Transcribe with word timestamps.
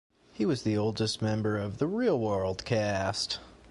He 0.33 0.47
was 0.47 0.63
the 0.63 0.75
oldest 0.75 1.21
member 1.21 1.59
of 1.59 1.77
"The 1.77 1.85
Real 1.85 2.17
World" 2.17 2.65
cast. 2.65 3.37